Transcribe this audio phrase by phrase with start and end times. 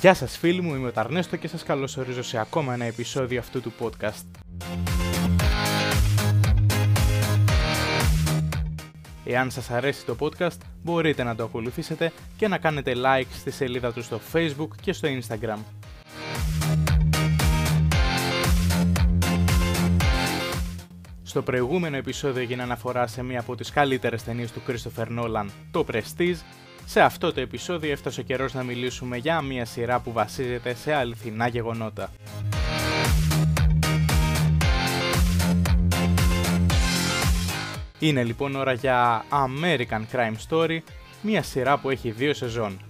[0.00, 3.60] Γεια σας φίλοι μου, είμαι ο Ταρνέστο και σας καλωσορίζω σε ακόμα ένα επεισόδιο αυτού
[3.60, 4.24] του podcast.
[9.24, 13.92] Εάν σας αρέσει το podcast, μπορείτε να το ακολουθήσετε και να κάνετε like στη σελίδα
[13.92, 15.58] του στο Facebook και στο Instagram.
[21.22, 25.86] Στο προηγούμενο επεισόδιο έγινε αναφορά σε μία από τις καλύτερες ταινίες του Christopher Nolan, το
[25.92, 26.38] Prestige.
[26.92, 30.94] Σε αυτό το επεισόδιο έφτασε ο καιρός να μιλήσουμε για μία σειρά που βασίζεται σε
[30.94, 32.12] αληθινά γεγονότα.
[37.98, 40.78] Είναι λοιπόν ώρα για American Crime Story,
[41.22, 42.80] μία σειρά που έχει δύο σεζόν.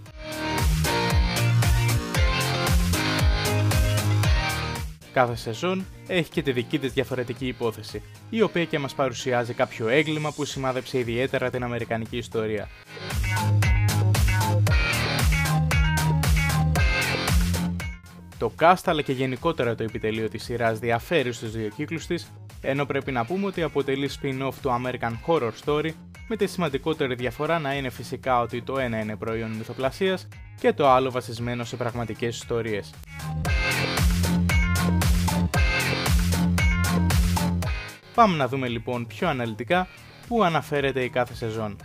[5.13, 9.89] Κάθε σεζόν έχει και τη δική της διαφορετική υπόθεση, η οποία και μας παρουσιάζει κάποιο
[9.89, 12.69] έγκλημα που σημάδεψε ιδιαίτερα την Αμερικανική ιστορία.
[18.41, 22.85] Το cast αλλά και γενικότερα το επιτελείο της σειράς διαφέρει στους δύο κύκλους της, ενώ
[22.85, 25.91] πρέπει να πούμε ότι αποτελεί spin-off του American Horror Story,
[26.29, 30.29] με τη σημαντικότερη διαφορά να είναι φυσικά ότι το ένα είναι προϊόν μυθοπλασίας
[30.61, 32.95] και το άλλο βασισμένο σε πραγματικές ιστορίες.
[38.15, 39.89] Πάμε να δούμε λοιπόν πιο αναλυτικά
[40.29, 41.77] πού αναφέρεται η κάθε σεζόν.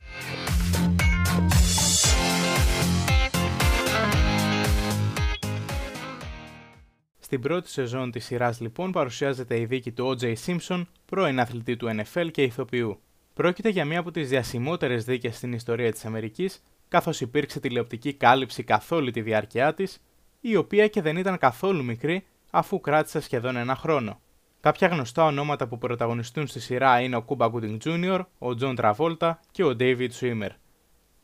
[7.25, 10.33] Στην πρώτη σεζόν της σειράς λοιπόν παρουσιάζεται η δίκη του O.J.
[10.45, 12.99] Simpson, πρώην αθλητή του NFL και ηθοποιού.
[13.33, 18.63] Πρόκειται για μία από τις διασημότερες δίκες στην ιστορία της Αμερικής, καθώς υπήρξε τηλεοπτική κάλυψη
[18.63, 20.01] καθ' όλη τη διάρκεια της,
[20.41, 24.19] η οποία και δεν ήταν καθόλου μικρή αφού κράτησε σχεδόν ένα χρόνο.
[24.59, 29.31] Κάποια γνωστά ονόματα που πρωταγωνιστούν στη σειρά είναι ο Cuba Gooding Jr., ο John Travolta
[29.51, 30.49] και ο David Swimmer.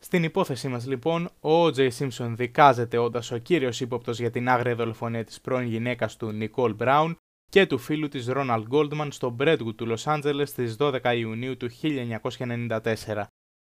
[0.04, 1.88] Στην υπόθεσή μας λοιπόν, ο O.J.
[1.98, 6.76] Simpson δικάζεται όντας ο κύριος ύποπτος για την άγρια δολοφονία της πρώην γυναίκας του Nicole
[6.76, 7.14] Brown
[7.48, 11.68] και του φίλου της Ronald Goldman στο Brentwood του Los Angeles στις 12 Ιουνίου του
[11.82, 13.22] 1994.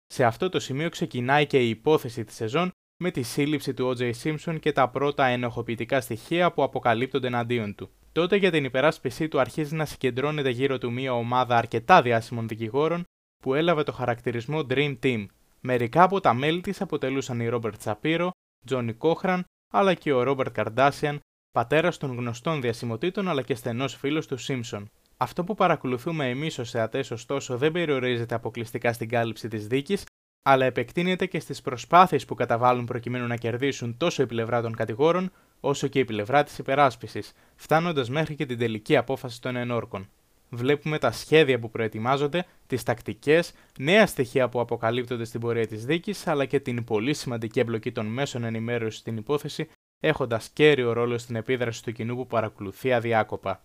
[0.05, 2.71] Σε αυτό το σημείο ξεκινάει και η υπόθεση της σεζόν
[3.03, 4.11] με τη σύλληψη του O.J.
[4.23, 7.89] Simpson και τα πρώτα ενοχοποιητικά στοιχεία που αποκαλύπτονται εναντίον του.
[8.11, 13.03] Τότε για την υπεράσπιση του αρχίζει να συγκεντρώνεται γύρω του μια ομάδα αρκετά διάσημων δικηγόρων
[13.43, 15.25] που έλαβε το χαρακτηρισμό Dream Team.
[15.67, 18.31] Μερικά από τα μέλη της αποτελούσαν η Ρόμπερτ Σαπύρο,
[18.65, 19.43] Τζόνι Κόχραν,
[19.73, 21.19] αλλά και ο Ρόμπερτ Καρντάσιαν,
[21.51, 24.89] πατέρας των γνωστών διασημοτήτων αλλά και στενός φίλος του Σίμψον.
[25.17, 30.03] Αυτό που παρακολουθούμε εμείς ως θεατές, ωστόσο, δεν περιορίζεται αποκλειστικά στην κάλυψη της δίκης,
[30.41, 35.31] αλλά επεκτείνεται και στις προσπάθειες που καταβάλουν προκειμένου να κερδίσουν τόσο η πλευρά των κατηγόρων,
[35.59, 40.09] όσο και η πλευρά της υπεράσπισης, φτάνοντας μέχρι και την τελική απόφαση των ενόρκων.
[40.55, 46.27] Βλέπουμε τα σχέδια που προετοιμάζονται, τις τακτικές, νέα στοιχεία που αποκαλύπτονται στην πορεία της δίκης,
[46.27, 49.67] αλλά και την πολύ σημαντική εμπλοκή των μέσων ενημέρωσης στην υπόθεση,
[49.99, 53.63] έχοντας κέριο ρόλο στην επίδραση του κοινού που παρακολουθεί αδιάκοπα.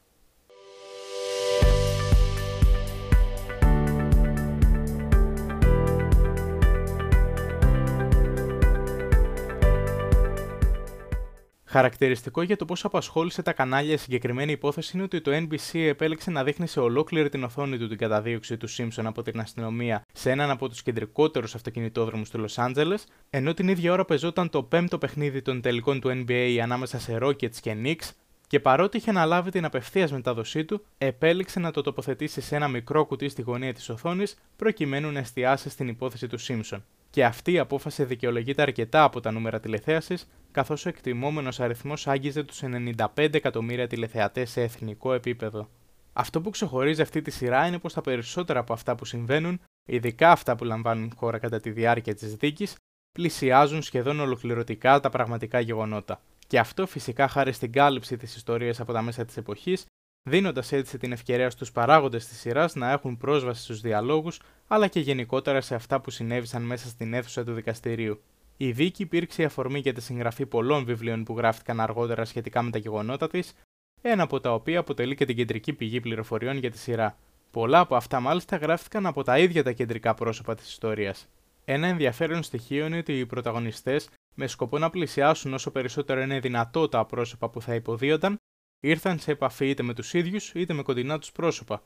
[11.73, 16.45] Χαρακτηριστικό για το πώς απασχόλησε τα κανάλια συγκεκριμένη υπόθεση είναι ότι το NBC επέλεξε να
[16.45, 20.51] δείχνει σε ολόκληρη την οθόνη του την καταδίωξη του Simpson από την αστυνομία σε έναν
[20.51, 25.43] από τους κεντρικότερους αυτοκινητόδρομους του Los Angeles, ενώ την ίδια ώρα πεζόταν το πέμπτο παιχνίδι
[25.43, 28.11] των τελικών του NBA ανάμεσα σε Rockets και Knicks,
[28.47, 33.05] και παρότι είχε αναλάβει την απευθείας μετάδοσή του, επέλεξε να το τοποθετήσει σε ένα μικρό
[33.05, 36.79] κουτί στη γωνία της οθόνης προκειμένου να εστιάσει στην υπόθεση του Simpson
[37.11, 42.43] και αυτή η απόφαση δικαιολογείται αρκετά από τα νούμερα τηλεθέασης, καθώς ο εκτιμόμενος αριθμός άγγιζε
[42.43, 45.69] τους 95 εκατομμύρια τηλεθεατές σε εθνικό επίπεδο.
[46.13, 50.31] Αυτό που ξεχωρίζει αυτή τη σειρά είναι πως τα περισσότερα από αυτά που συμβαίνουν, ειδικά
[50.31, 52.75] αυτά που λαμβάνουν χώρα κατά τη διάρκεια της δίκης,
[53.13, 56.21] πλησιάζουν σχεδόν ολοκληρωτικά τα πραγματικά γεγονότα.
[56.47, 59.87] Και αυτό φυσικά χάρη στην κάλυψη της ιστορίας από τα μέσα της εποχής
[60.23, 65.01] δίνοντας έτσι την ευκαιρία στους παράγοντες της σειράς να έχουν πρόσβαση στους διαλόγους αλλά και
[65.01, 68.21] γενικότερα σε αυτά που συνέβησαν μέσα στην αίθουσα του δικαστηρίου.
[68.57, 72.71] Η δίκη υπήρξε η αφορμή για τη συγγραφή πολλών βιβλίων που γράφτηκαν αργότερα σχετικά με
[72.71, 73.55] τα γεγονότα της,
[74.03, 77.17] ένα από τα οποία αποτελεί και την κεντρική πηγή πληροφοριών για τη σειρά.
[77.51, 81.29] Πολλά από αυτά μάλιστα γράφτηκαν από τα ίδια τα κεντρικά πρόσωπα της ιστορίας.
[81.65, 86.89] Ένα ενδιαφέρον στοιχείο είναι ότι οι πρωταγωνιστές, με σκοπό να πλησιάσουν όσο περισσότερο είναι δυνατό
[86.89, 88.40] τα πρόσωπα που θα υποδίονταν,
[88.81, 91.83] ήρθαν σε επαφή είτε με τους ίδιους είτε με κοντινά τους πρόσωπα.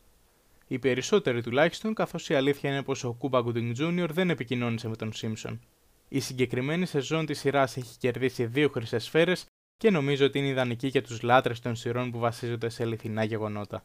[0.67, 4.08] Οι περισσότεροι τουλάχιστον, καθώς η αλήθεια είναι πως ο Κούμπα Γκουντινγκ Jr.
[4.11, 5.61] δεν επικοινώνησε με τον Σίμψον.
[6.08, 9.46] Η συγκεκριμένη σεζόν της σειράς έχει κερδίσει δύο χρυσές σφαίρες
[9.76, 13.82] και νομίζω ότι είναι ιδανική για τους λάτρες των σειρών που βασίζονται σε αληθινά γεγονότα.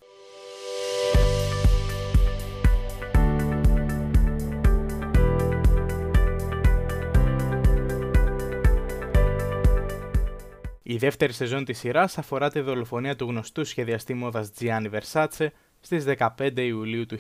[10.92, 15.48] Η δεύτερη σεζόν της σειράς αφορά τη δολοφονία του γνωστού σχεδιαστή μόδας Gianni Versace
[15.80, 16.06] στις
[16.38, 17.18] 15 Ιουλίου του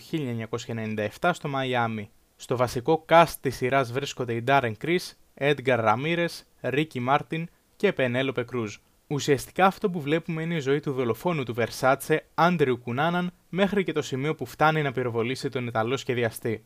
[1.19, 2.09] 1997 στο Μαϊάμι.
[2.35, 6.27] Στο βασικό cast της σειράς βρίσκονται οι Darren Criss, Edgar Ramirez,
[6.61, 7.43] Ricky Martin
[7.75, 8.69] και Penelope Cruz.
[9.07, 13.91] Ουσιαστικά αυτό που βλέπουμε είναι η ζωή του δολοφόνου του Versace, Andrew Cunanan, μέχρι και
[13.91, 16.63] το σημείο που φτάνει να πυροβολήσει τον Ιταλό σχεδιαστή.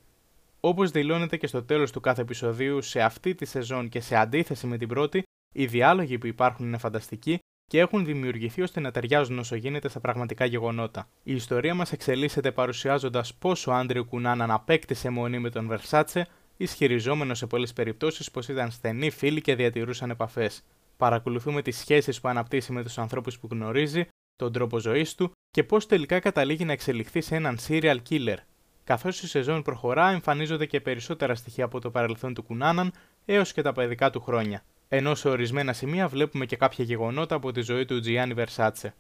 [0.59, 4.67] Όπως δηλώνεται και στο τέλος του κάθε επεισοδίου, σε αυτή τη σεζόν και σε αντίθεση
[4.67, 5.23] με την πρώτη,
[5.53, 9.99] οι διάλογοι που υπάρχουν είναι φανταστικοί και έχουν δημιουργηθεί ώστε να ταιριάζουν όσο γίνεται στα
[9.99, 11.09] πραγματικά γεγονότα.
[11.23, 16.27] Η ιστορία μας εξελίσσεται παρουσιάζοντας πώ ο Άντριου Κουνάναν απέκτησε μονή με τον Βερσάτσε,
[16.57, 20.63] ισχυριζόμενο σε πολλές περιπτώσεις πως ήταν στενοί φίλοι και διατηρούσαν επαφές.
[20.97, 25.63] Παρακολουθούμε τις σχέσεις που αναπτύσσει με τους ανθρώπους που γνωρίζει, τον τρόπο ζωής του και
[25.63, 28.37] πώς τελικά καταλήγει να εξελιχθεί σε έναν serial killer.
[28.83, 32.91] Καθώς η σεζόν προχωρά, εμφανίζονται και περισσότερα στοιχεία από το παρελθόν του Κουνάναν
[33.25, 34.63] έως και τα παιδικά του χρόνια
[34.95, 38.93] ενώ σε ορισμένα σημεία βλέπουμε και κάποια γεγονότα από τη ζωή του Τζιάννη Βερσάτσε.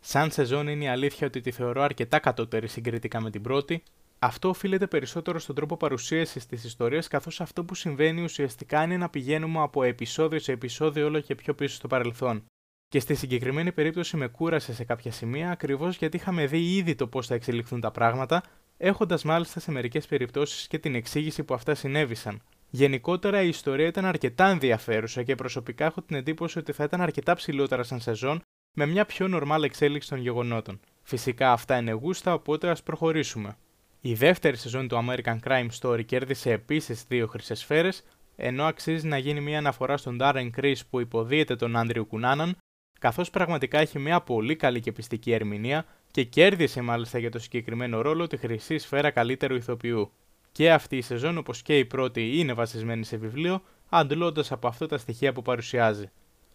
[0.00, 3.82] Σαν σεζόν είναι η αλήθεια ότι τη θεωρώ αρκετά κατώτερη συγκριτικά με την πρώτη.
[4.18, 9.08] Αυτό οφείλεται περισσότερο στον τρόπο παρουσίασης της ιστορίας, καθώς αυτό που συμβαίνει ουσιαστικά είναι να
[9.08, 12.44] πηγαίνουμε από επεισόδιο σε επεισόδιο όλο και πιο πίσω στο παρελθόν.
[12.88, 17.06] Και στη συγκεκριμένη περίπτωση με κούρασε σε κάποια σημεία ακριβώς γιατί είχαμε δει ήδη το
[17.06, 18.42] πώς θα εξελιχθούν τα πράγματα,
[18.76, 22.42] έχοντας μάλιστα σε μερικές περιπτώσεις και την εξήγηση που αυτά συνέβησαν.
[22.70, 27.34] Γενικότερα η ιστορία ήταν αρκετά ενδιαφέρουσα και προσωπικά έχω την εντύπωση ότι θα ήταν αρκετά
[27.34, 28.42] ψηλότερα σαν σεζόν
[28.76, 30.80] με μια πιο νορμάλ εξέλιξη των γεγονότων.
[31.02, 33.56] Φυσικά αυτά είναι γούστα, οπότε ας προχωρήσουμε.
[34.00, 38.02] Η δεύτερη σεζόν του American Crime Story κέρδισε επίσης δύο χρυσές σφαίρες,
[38.36, 42.56] ενώ αξίζει να γίνει μια αναφορά στον Darren Criss που υποδίεται τον Άντριου Κουνάναν
[42.98, 48.00] καθώς πραγματικά έχει μια πολύ καλή και πιστική ερμηνεία και κέρδισε μάλιστα για το συγκεκριμένο
[48.00, 50.12] ρόλο τη χρυσή σφαίρα καλύτερου ηθοποιού.
[50.52, 54.86] Και αυτή η σεζόν, όπως και η πρώτη, είναι βασισμένη σε βιβλίο, αντλώντας από αυτό
[54.86, 56.10] τα στοιχεία που παρουσιάζει.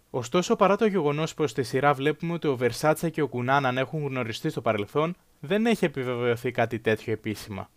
[0.09, 4.07] Ωστόσο, παρά το γεγονός πως στη σειρά βλέπουμε ότι ο Βερσάτσα και ο Κουνάναν έχουν
[4.07, 7.69] γνωριστεί στο παρελθόν, δεν έχει επιβεβαιωθεί κάτι τέτοιο επίσημα.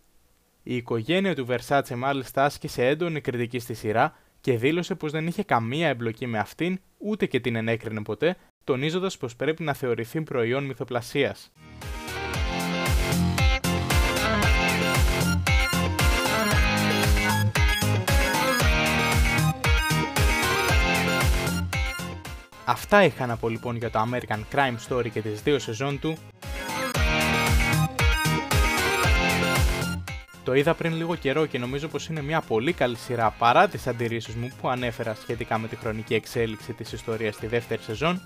[0.63, 5.43] Η οικογένεια του Βερσάτσε μάλιστα άσκησε έντονη κριτική στη σειρά και δήλωσε πως δεν είχε
[5.43, 10.63] καμία εμπλοκή με αυτήν, ούτε και την ενέκρινε ποτέ, τονίζοντας πως πρέπει να θεωρηθεί προϊόν
[10.63, 11.51] μυθοπλασίας.
[22.65, 26.17] Αυτά είχα να πω λοιπόν για το American Crime Story και τις δύο σεζόν του.
[30.47, 33.87] Το είδα πριν λίγο καιρό και νομίζω πως είναι μια πολύ καλή σειρά παρά τις
[33.87, 38.21] αντιρρήσεις μου που ανέφερα σχετικά με τη χρονική εξέλιξη της ιστορίας στη δεύτερη σεζόν.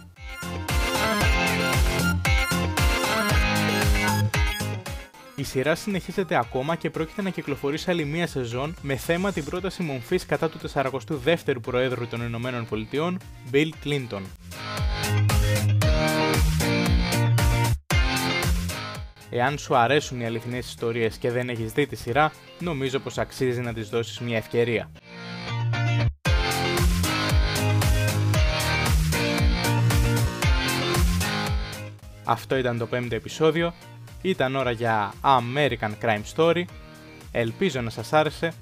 [5.36, 9.84] Η σειρά συνεχίζεται ακόμα και πρόκειται να κυκλοφορήσει άλλη μία σεζόν με θέμα την πρόταση
[9.84, 13.19] μομφής κατά του 42ου Προέδρου των Ηνωμένων Πολιτειών,
[13.51, 14.22] Bill Clinton.
[19.33, 23.61] Εάν σου αρέσουν οι αληθινές ιστορίες και δεν έχεις δει τη σειρά, νομίζω πως αξίζει
[23.61, 24.91] να τις δώσεις μια ευκαιρία.
[32.23, 33.73] Αυτό ήταν το πέμπτο επεισόδιο.
[34.21, 36.63] Ήταν ώρα για American Crime Story.
[37.31, 38.53] Ελπίζω να σας άρεσε.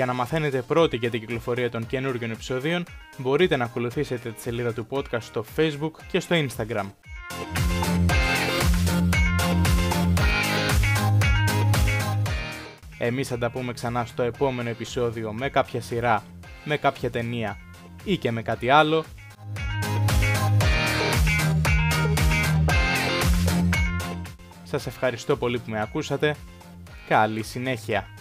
[0.00, 2.84] Για να μαθαίνετε πρώτοι για την κυκλοφορία των καινούργιων επεισοδίων,
[3.16, 6.84] μπορείτε να ακολουθήσετε τη σελίδα του podcast στο Facebook και στο Instagram.
[12.98, 16.24] Εμείς θα τα πούμε ξανά στο επόμενο επεισόδιο με κάποια σειρά,
[16.64, 17.58] με κάποια ταινία
[18.04, 19.04] ή και με κάτι άλλο.
[24.64, 26.36] Σας ευχαριστώ πολύ που με ακούσατε.
[27.08, 28.19] Καλή συνέχεια.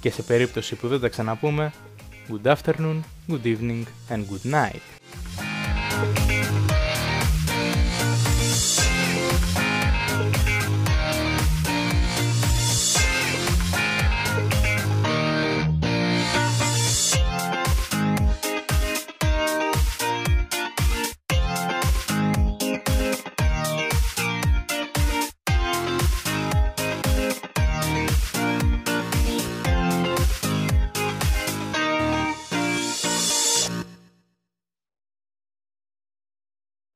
[0.00, 1.72] Και σε περίπτωση που δεν τα ξαναπούμε,
[2.28, 4.99] good afternoon, good evening and good night.